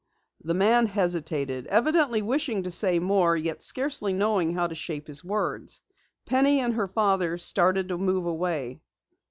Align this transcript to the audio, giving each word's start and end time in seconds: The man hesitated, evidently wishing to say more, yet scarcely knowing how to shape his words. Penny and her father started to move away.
The 0.43 0.55
man 0.55 0.87
hesitated, 0.87 1.67
evidently 1.67 2.23
wishing 2.23 2.63
to 2.63 2.71
say 2.71 2.97
more, 2.97 3.37
yet 3.37 3.61
scarcely 3.61 4.13
knowing 4.13 4.55
how 4.55 4.65
to 4.65 4.73
shape 4.73 5.05
his 5.05 5.23
words. 5.23 5.79
Penny 6.25 6.59
and 6.59 6.73
her 6.73 6.87
father 6.87 7.37
started 7.37 7.89
to 7.89 7.99
move 7.99 8.25
away. 8.25 8.81